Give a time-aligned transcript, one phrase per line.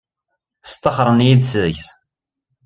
[0.71, 1.85] Staxren-iyi-d seg-s.